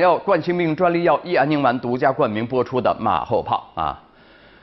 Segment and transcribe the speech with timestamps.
[0.00, 4.02] 要冠心病专利药益安宁丸独家冠名播出的马后炮啊。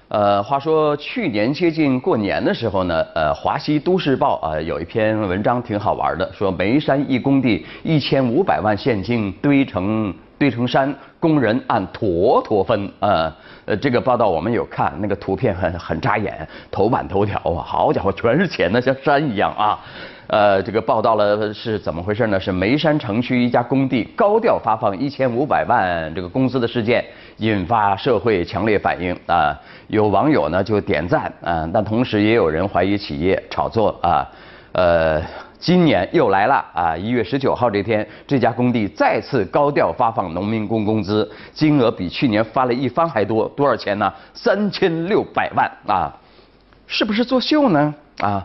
[0.09, 13.35] 呃，话说去年接近过年的时候呢，呃，华西都市报啊有一篇文章挺好玩的，说眉山一工地一千五百万现金堆成堆成山，工人按坨坨分啊。
[13.65, 19.79] 呃，这个报道我们有看，那个图片很很扎眼，头版头条啊，好家伙，全是钱，那像山一样啊。
[20.27, 22.39] 呃，这个报道了是怎么回事呢？
[22.39, 27.03] 是眉山城区一家工地高调发放一千五百万这个工资的事件，
[27.37, 29.57] 引发社会强烈反应啊。
[29.87, 34.27] 有网友呢就点赞啊，但同时也有人怀疑企业炒作啊。
[34.73, 35.21] 呃，
[35.59, 36.95] 今年又来了啊！
[36.95, 44.13] 一月十九号这天，这家工地再次高调发放农民工工资，金额比去年发了一番还多，多少钱呢？
[44.33, 46.15] 三千六百万啊！
[46.85, 47.93] 是不是作秀呢？
[48.25, 48.43] 啊，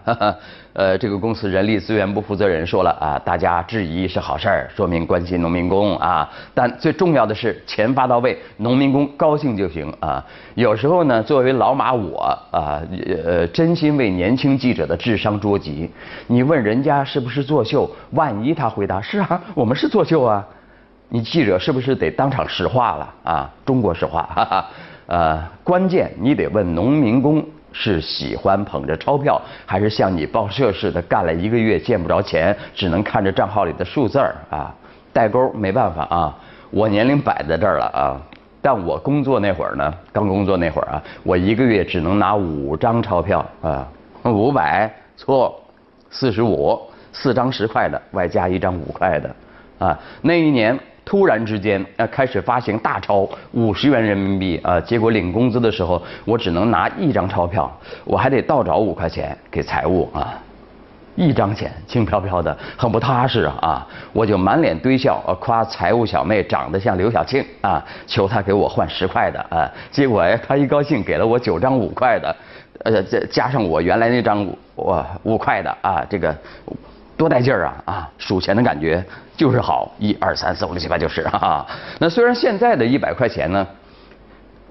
[0.74, 6.28] 呃，这个公司人力资源部负责人说了啊，大家质疑是好事儿，说明关心农民工啊。
[6.52, 10.22] 但最重要的是钱发到位，农民工高兴就行啊。
[10.56, 12.82] 有时候呢，作为老马我啊，
[13.24, 15.90] 呃，真心为年轻记者的智商捉急。
[16.26, 20.46] 你问人家是不是作秀，万一他回答是啊，我们是作秀啊，
[21.08, 23.50] 你记者是不是得当场石化了啊？
[23.64, 24.66] 中国石化，哈哈。
[25.06, 27.42] 呃，关键你得问农民工。
[27.72, 34.74] 是喜欢捧着钞票，还是像你报社似的干了一个月见不着钱，只能看着账号里的数字儿啊？
[35.12, 36.36] 代沟没办法啊，
[36.70, 38.20] 我年龄摆在这儿了啊。
[38.60, 43.88] 但我工作那会儿呢，刚工作那会儿啊，我一个月只能拿五张钞票啊，
[44.24, 45.60] 五百错，
[46.10, 46.80] 四十五，
[47.12, 49.34] 四张十块的，外加一张五块的
[49.78, 49.98] 啊。
[50.20, 50.78] 那一年。
[51.04, 57.70] 突然之间，呃，开始发行大钞五十元人民币，啊，结果领工资的时候，我只能拿一张钞票，
[58.04, 60.38] 我还得倒找五块钱给财务啊，
[61.16, 72.34] 一张钱轻飘飘的，很不踏实啊，我就满脸堆笑，呃，夸财务小妹长得像刘晓庆啊，求她给我换十块的啊，结果哎，她一高兴给了我九张五块的，
[72.84, 74.56] 呃，再加上我原来那张五
[75.24, 76.34] 五块的啊，这个。
[77.22, 78.10] 多带劲儿啊啊！
[78.18, 79.00] 数钱的感觉
[79.36, 81.64] 就是好，一二三四五六七八就是啊。
[82.00, 83.64] 那虽然现在的一百块钱呢，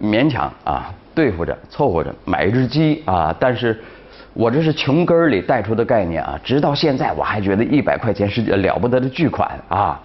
[0.01, 3.79] 勉强啊对付着凑合着买一只鸡啊，但是
[4.33, 9.97] 我这是穷根儿里带出的概念啊，直到现在我还觉得一百块钱是了不得的巨款啊。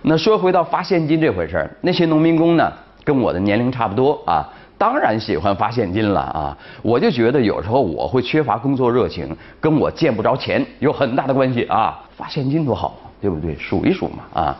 [0.00, 2.72] 那说回到发现金这回事儿，那些农民工呢，
[3.04, 4.48] 跟我的年龄差不多啊。
[4.80, 6.56] 当然喜欢发现金了啊！
[6.80, 12.02] 我就觉得有时候我会缺乏工作热情，跟我见不着钱有很大的关系啊！
[12.16, 13.54] 发现金多好，对不对？
[13.56, 14.56] 数一数嘛啊！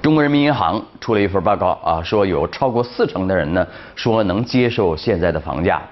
[0.00, 5.82] 中国人民银行出了一份报告啊，说有超过四成的人呢说能接受现在的房价。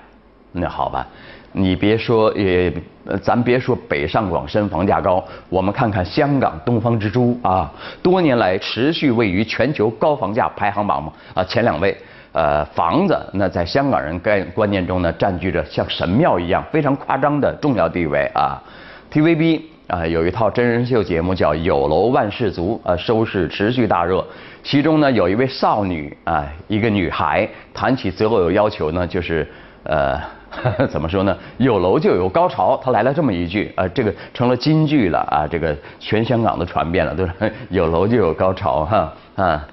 [0.52, 1.04] 那好吧，
[1.50, 2.72] 你别说也，
[3.20, 7.68] 咱别说北上广深房价高，我们看看香港东方之珠啊，
[8.04, 11.96] 多年来持续位于全球高房价排行榜嘛啊前两位。
[12.32, 18.62] 呃，房子那在香港人概观念中呢，占据着像神庙一样非常夸张的重要地位啊。
[19.12, 24.24] TVB 啊有一套真人秀节目叫《有楼万事足》，啊收视持续大热。
[24.62, 29.44] 其中呢有一位少女啊，一个女孩谈起择偶要求呢，就是
[29.82, 30.20] 呃
[30.88, 31.36] 怎么说呢？
[31.58, 32.80] 有楼就有高潮。
[32.80, 37.32] 她来了这么一句，啊这个成了金句了啊，这个全香港都传遍了，都是
[37.70, 39.66] 有楼就有高潮哈啊。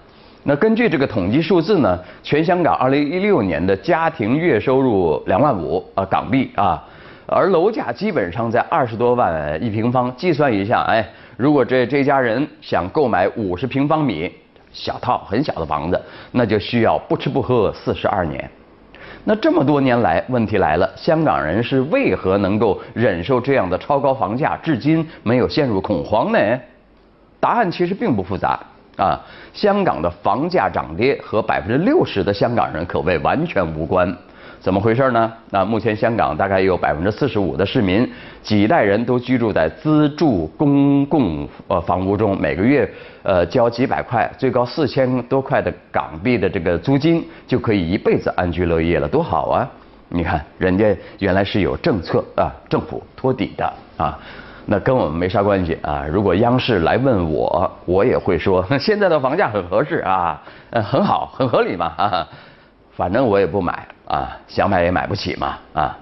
[0.49, 6.81] 那根据这个统计数字呢，全香港二零一六年的家庭月收入两万五啊港币啊，
[7.25, 10.09] 而楼价基本上在二十多万一平方。
[10.15, 14.31] 计算一下，哎，如果这这家人想购买五十平方米
[14.71, 18.49] 小套很小的房子，那就需要不吃不喝四十二年。
[19.25, 26.39] 那这么多年来，问题来了，香港人是为何能够忍受这样的超高房价，至今没有陷入恐慌呢？
[27.37, 28.57] 答案其实并不复杂。
[28.97, 29.17] 啊，
[29.53, 34.11] 香港的房价涨跌和百分之六十的香港人可谓完全无关，
[34.59, 35.31] 怎么回事呢？
[35.51, 38.11] 那目前香港大概有百分之四十五的市民，
[38.41, 42.91] 几代人都居住在资助公共呃房屋中，每个月
[43.21, 49.69] 呃交几百块，最高四千多块的港币的这个租金，就可以一辈子安居乐业了，多好啊！
[50.09, 54.17] 你看，人家原来是有政策啊，政府托底的啊。
[54.69, 56.05] 那跟我们没啥关系啊！
[56.11, 60.41] 如果央视来问我，我也会说 现在的房价很合适啊，
[60.71, 62.27] 呃，很好，很合理嘛，啊，
[62.91, 65.97] 反正我也不买啊，想买也买不起嘛，啊，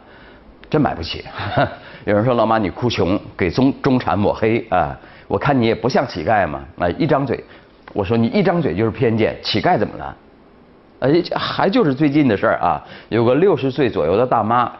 [0.67, 1.23] 真买不起。
[2.05, 4.97] 有人说老马你哭穷，给中中产抹黑啊，
[5.27, 7.43] 我看你也不像乞丐嘛，啊，一张嘴，
[7.93, 10.15] 我说你一张嘴就是偏见，乞丐怎么了？
[11.01, 14.71] 哎，还就是最近的事儿啊，有个六十岁左右的大妈。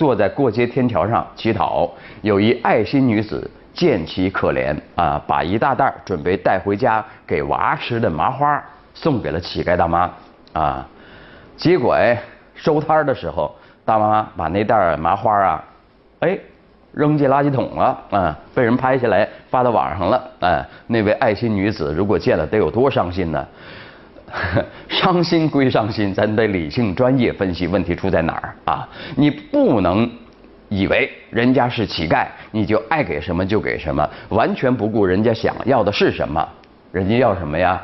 [0.00, 1.86] 坐在过街天桥上乞讨，
[2.22, 8.64] 有一爱心女子见其可怜啊，把一大袋准备带回家给娃吃的麻花
[8.94, 10.10] 送给了乞丐大妈
[10.54, 10.88] 啊。
[11.54, 12.18] 结果哎，
[12.54, 13.54] 收摊的时候，
[13.84, 15.62] 大妈把那袋麻花啊，
[16.20, 16.38] 哎，
[16.92, 20.30] 扔进垃圾桶了啊，被人拍下来发到网上了。
[20.40, 23.46] 哎，那位爱心女子如果见了得有多伤心呢？
[24.88, 28.88] 伤心归伤心，咱得理性专业分析问题出在哪儿啊！
[29.16, 30.10] 你不能
[30.68, 36.48] 以为人家是乞丐，你就爱给什么就给什么，完全不顾人家想要的是什么。
[36.92, 37.80] 人家要什么呀？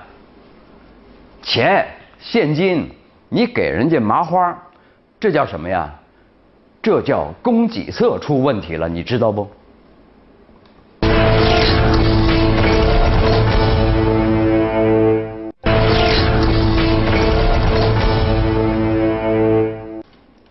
[1.42, 1.86] 钱、
[2.18, 2.90] 现金，
[3.28, 4.56] 你给人家麻花，
[5.20, 5.92] 这叫什么呀？
[6.82, 9.48] 这叫供给侧出问题了，你知道不？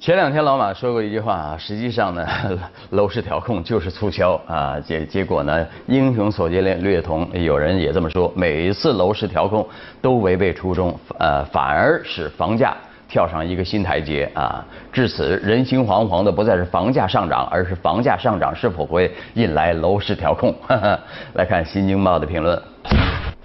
[0.06, 2.24] 前两天老马说过一句话啊，实际上呢，
[2.92, 9.68] 楼市调控就是促销啊，结结果呢，英雄所见略略同，有人也这么说，每一次楼市调控
[10.04, 12.78] 都违背初衷，呃，反而使房价
[13.10, 14.64] 跳上一个新台阶啊，
[14.94, 20.54] 至此人心惶惶的不再是房价上涨，而是房价上涨是否会引来楼市调控。
[21.34, 22.62] 来看《新京报》的评论，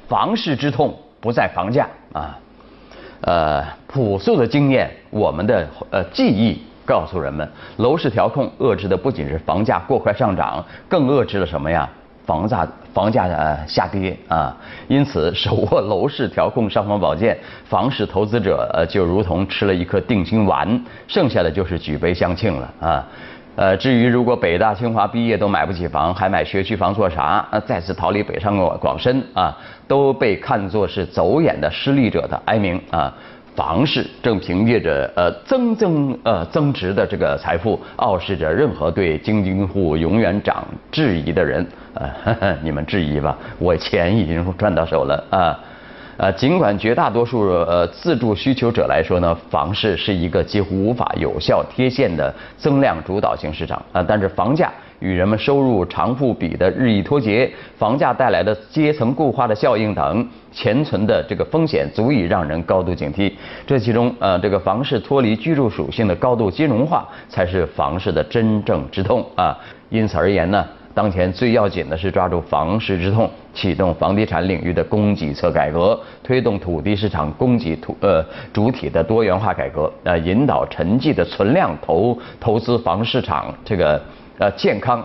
[0.07, 2.39] 房市之痛不在房价啊。
[3.23, 11.89] 呃，朴素的经验，我们的呃记忆告诉人们，楼市调控遏制的不仅是房价过快上涨，更遏制了什么呀？
[12.27, 14.57] 房价房价的下跌啊！
[14.87, 23.05] 因此，手握楼市调控尚方宝剑，房市投资者呃就如同吃了一颗定心丸，剩下的就是举杯相庆了啊！
[23.61, 27.47] 呃，至于如果北大清华毕业都买不起房，还买学区房做啥？
[27.51, 29.55] 啊，再次逃离北上广广深啊，
[29.87, 33.13] 都被看作是走眼的失利者的哀鸣啊。
[33.55, 41.67] 房市正凭借着呃增增呃增值的这个财富，傲视着任何对京津沪永远涨质疑的人。
[41.93, 45.59] 呃， 你们质疑吧，我钱已经赚到手了啊。
[46.21, 63.33] 呃，尽管绝大多数呃自住需求者来说呢，房市是一个几乎无法有效贴现的增量主导型市场啊，但是房价与人们收入偿付比的日益脱节，房价带来的阶层固化的效应等潜存的这个风险，足以让人高度警惕。
[63.67, 69.57] 这其中呃，这个房市脱离居住属性的高度金融化，才是房市的真正之痛啊。
[69.89, 70.63] 因此而言呢。
[71.01, 83.99] 当前最要紧的是抓住房市之痛，启动房地产领域的供给侧改革，推动土地市场供给土呃主体的多元化改革，呃，引导沉寂的存量投投资房市场这个
[84.37, 85.03] 呃健康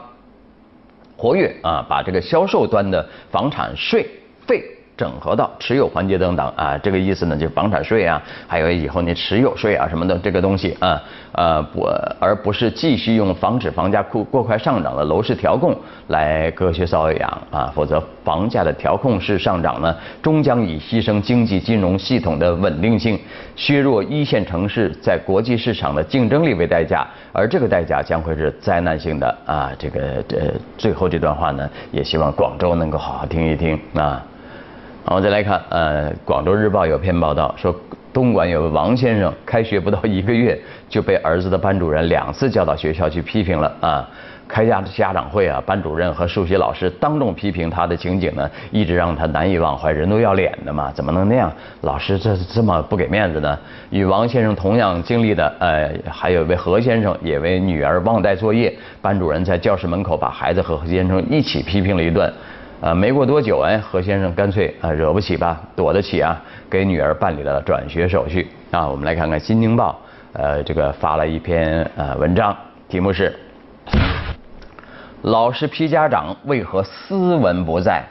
[1.16, 4.06] 活跃啊，把这个销售端的房产税
[4.46, 4.66] 费。
[4.98, 11.02] 整合到持有环节等等啊，这个意思呢，就房产税啊，还有以后你持有税啊什么的这个东西啊，
[11.34, 11.86] 呃不，
[12.20, 15.76] 而不是继续用防止房价过过快上涨的楼市调控
[16.08, 23.20] 来隔靴搔痒啊，否则房价的调控式上涨呢，终将以牺牲经济金融系统的稳定性，
[23.56, 29.72] 削弱一线城市在国际市场的竞争力为代价，而这个代价将会是灾难性的啊。
[29.78, 34.24] 这个这最后这段话呢，也希望广州能够好好听一听啊。
[35.08, 37.80] 好，再来看，呃，广州日报有篇报道说，
[38.12, 40.60] 东莞有个王先生，开学不到一个月
[40.90, 44.10] 就被儿子的班主任两次叫到学校去批评了啊。
[44.48, 49.92] 开家家长会啊，班主任和数学老师当众批评他的情景呢，一直让他难以忘怀。
[49.92, 51.54] 人都要脸的嘛，怎么能那样？
[51.82, 53.56] 老师这这么不给面子呢？
[53.92, 62.34] 与王先生同样经历的，呃，还有一位何先生，也为女儿忘带作业，班主任在教室门口把孩子和何先生一起批评了一顿。
[62.86, 66.40] 啊，没过多久，哎，何先生干脆啊，惹不起吧，躲得起啊，
[66.70, 68.48] 给女儿办理了转学手续。
[68.70, 70.00] 啊，我们来看看《新京报》，
[70.40, 72.56] 呃，这个发了一篇呃文章，
[72.88, 73.36] 题目是
[75.24, 78.04] “老师批家长为何斯文不在”。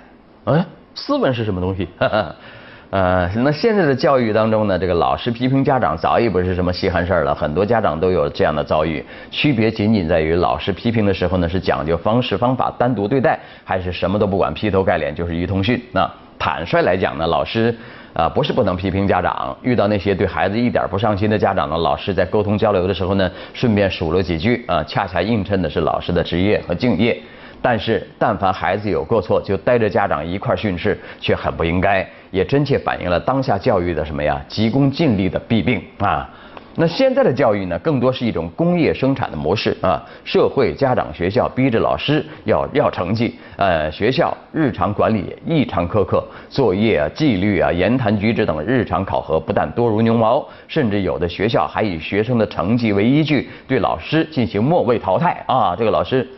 [0.47, 0.66] 嗯，
[0.97, 1.88] 斯文是什么东西？
[2.95, 9.05] 呃，那现在的教育当中呢，这个老师批评家长早已不是什么稀罕事儿了，很多家长都有这样的遭遇。
[9.33, 15.83] 区别仅仅在于，老师批评的时候呢，是讲究方式方法单独对待，还是什么都不管，劈头盖脸就是一通训。
[15.91, 16.09] 那
[16.39, 17.75] 坦率来讲呢，老师
[18.13, 27.21] 啊不是不能批评家长，遇到那些对孩子一点不上心的家长呢，老师在沟通交流的时候呢，顺便数了几句啊，恰恰映衬的是老师的职业和敬业。
[27.61, 34.45] 但是，但凡孩子有过错，就带着家长一块训斥，却很不应该，也真切反映了当下教育的什么呀？
[34.49, 36.29] 急功近利的弊病啊！
[36.75, 40.03] 那现在的教育呢，更多是一种工业生产的模式啊！
[40.25, 55.76] 社会、家长、学校逼着老师要要成绩，呃，学校日常管理异常苛刻，作业啊、纪律啊、言谈举止等日常考核不但多如牛毛，甚至有的学校还以学生的成绩为依据，对老师进行末位淘汰啊！
[55.79, 56.29] 这个老师。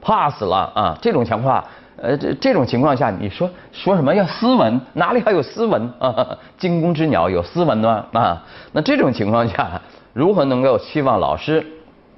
[0.00, 0.96] 怕死了啊！
[1.02, 1.62] 这种强化
[2.00, 4.80] 呃，这这种情况下，你说说什么要斯文？
[4.94, 6.38] 哪里还有斯文啊？
[6.56, 8.04] 惊弓之鸟有斯文吗？
[8.12, 9.80] 啊，那这种情况下，
[10.12, 11.64] 如何能够期望老师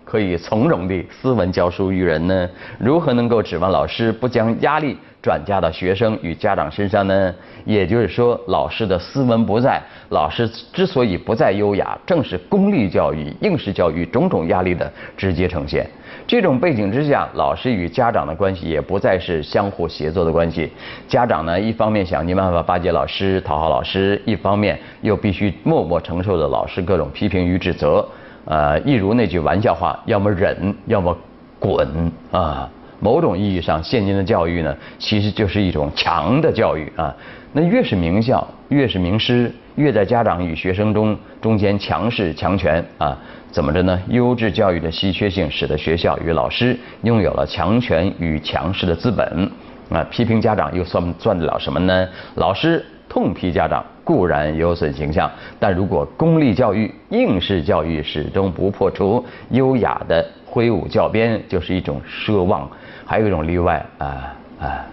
[0.05, 2.49] 可以从容地斯文教书育人呢？
[2.79, 7.35] 如何能够指望老师不将压力转嫁到学生与家长身上呢？
[7.65, 15.89] 也就是说，老师的斯文不在，老师之所以不再优雅，正是功利教育、应试教育种种压力的直接呈现。
[16.31, 20.71] 这种背景之下，老师与家长的关系也不再是相互协作的关系。
[21.09, 28.07] 家长呢，一方面想尽办法巴结老师、讨好老师，一方面又必须默默承受着老师各种批评与指责。
[28.45, 31.19] 呃，一如那句玩笑话：要么忍，要么
[31.59, 32.71] 滚啊！
[33.01, 37.13] 某种意义上，现今的教育呢，其实就是一种强的教育啊。
[37.53, 43.17] 那越是名校，越是名师，越在家长与学生中中间强势强权啊。
[43.51, 44.01] 怎么着呢？
[44.09, 49.51] 优质教育的稀缺性，使得学校与老师拥有了强权与强势的资本。
[49.91, 52.09] 啊，批评家长又算算得了什么呢？
[52.37, 62.71] 老师痛批家长固然有损形象，但如果公立教育、应试教育始终不破除优雅的挥舞教鞭，就是一种奢望。
[63.05, 64.87] 还有一种例外啊啊，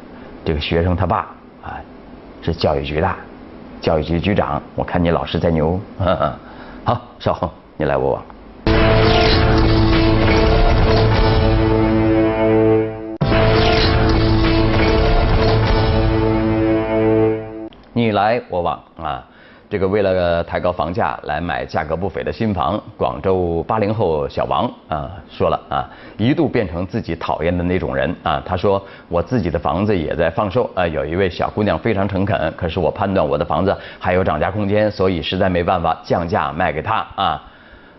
[0.44, 1.18] 这个学生他爸
[1.62, 1.78] 啊
[2.42, 3.16] 是教育局的，
[3.82, 5.80] 教育局局长，我看你老师在牛。
[6.84, 8.24] 好，少恒你来我往。
[17.94, 19.26] 你来我往啊，
[19.70, 25.84] 这个为了抬高房价来买价格不菲的新房，广州八零后小王啊说了啊，
[26.18, 28.42] 一度变成自己讨厌的那种人啊。
[28.46, 37.44] 他说我自己的房子也在放售啊，有一位小姑娘非常诚恳，可是我判断我的房子还有涨价空间，所以实在没办法降价卖给她啊。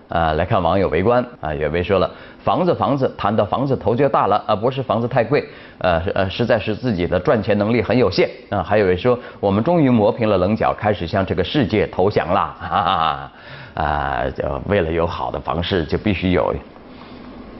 [0.08, 2.10] 啊，来看网友围观啊，有位说了，
[2.42, 5.46] 房子房子，谈到房子头就大了啊，不是房子太贵，
[5.78, 8.62] 呃呃，实在是自己的赚钱能力很有限啊。
[8.62, 13.32] 还有位说，我们终于磨平了棱角，开始向这个世界投降了啊
[13.74, 14.24] 啊！
[14.30, 16.54] 就为了有好的房市，就必须有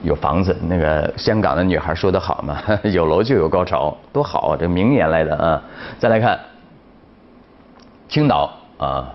[0.02, 0.56] 有房子。
[0.66, 4.56] 那个香港的女孩说的好嘛， 有楼就有高潮，多好啊！
[4.58, 5.62] 这名言来的啊。
[5.98, 6.40] 再来看
[8.08, 9.12] 青岛啊，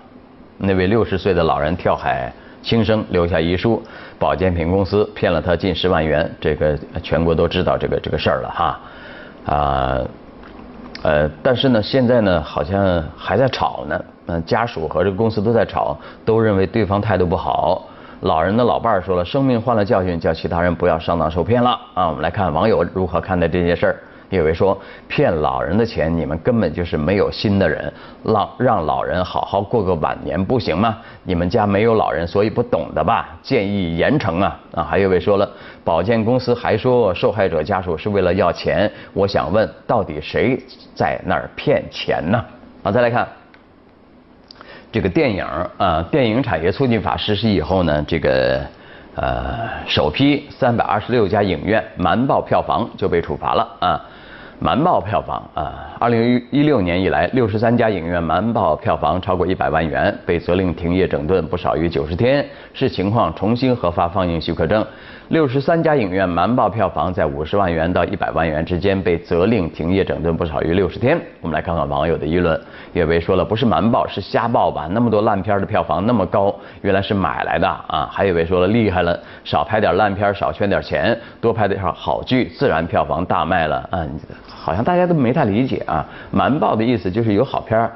[0.56, 2.32] 那位六十岁的老人跳海。
[2.64, 3.82] 轻生留下遗书，
[4.18, 8.80] 保健品公司骗了他近十万元，这个全国都知道这个这个事儿了哈，
[9.44, 10.00] 啊，
[11.02, 15.94] 呃，但是呢，现在呢好像还在吵呢，嗯，家属和这个公司都在吵，
[16.24, 17.86] 都认为对方态度不好。
[18.22, 22.08] 老人的老伴儿说了，生命换了教训，叫其他人不要上当受骗了啊。
[22.08, 23.96] 我们来看网友如何看待这件事儿。
[24.34, 24.76] 有位说
[25.08, 27.92] 骗老人的钱，你们根本就是没有心的人，
[28.24, 30.98] 让让老人好好过个晚年不行吗？
[31.22, 33.36] 你们家没有老人，所以不懂的吧？
[33.42, 34.60] 建议严惩啊！
[34.74, 35.48] 啊，还有位说了，
[35.82, 40.58] 保健公司还说受害者家属是为了要钱，我想问，到底谁
[40.94, 42.44] 在那儿骗钱呢？
[42.82, 43.26] 好，再来看
[44.92, 45.44] 这个电影
[45.78, 48.60] 啊，电影产业促进法实施以后呢，这个
[49.16, 54.00] 呃，首批三百二十六家影院瞒报票房就被处罚了啊。
[54.60, 55.96] 瞒报票房啊！
[55.98, 64.86] 二零一六年以来，六十三家影院瞒报票房超过一百万元，被责令停业整顿不少于九十天，视情况重新核发放映许可证。
[65.28, 71.18] 六十三家影院瞒报票房在五十万元到一百万元之间，被责令停业整顿不少于六十天。
[71.40, 72.60] 我们来看看网友的议论。
[72.92, 74.86] 有位说了，不是瞒报，是瞎报吧？
[74.90, 78.06] 那么多烂片的票房那么高，原来是买来的啊！
[78.12, 84.06] 还有位说了，厉害了，少拍点烂片，少圈点钱，多拍点好剧，自然票房大卖了啊！
[84.46, 87.90] 好像大家都没太理解啊，瞒报的意思就是有好片儿，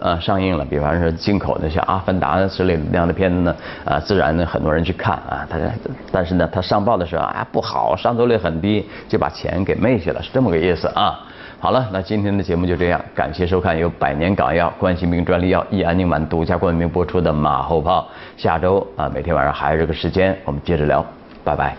[0.00, 5.64] 呃，上映了，比方说进口的像《阿凡达》之类的那样的片子呢，啊，自然呢很多人去看啊，大家，
[6.10, 11.20] 但是呢，他上报的时候啊不好，上座率很低，就把钱给昧去了，是这么个意思啊。
[11.60, 18.06] 好了，那今天的节目就这样，感谢收看由百年港药冠心病专利药益安宁丸独家冠名播出的马后炮。
[18.36, 21.02] 下周啊，每天晚上还是这个时间，我们接着聊，
[21.42, 21.74] 拜拜。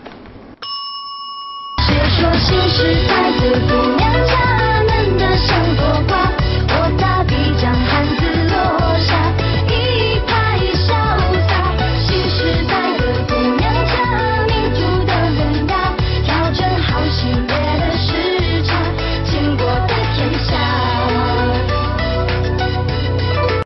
[2.18, 3.46] 说新时代的